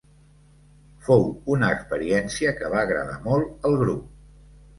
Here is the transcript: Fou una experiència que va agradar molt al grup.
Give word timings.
Fou 1.09 1.25
una 1.55 1.69
experiència 1.75 2.55
que 2.63 2.73
va 2.73 2.81
agradar 2.87 3.19
molt 3.29 3.71
al 3.71 3.79
grup. 3.85 4.11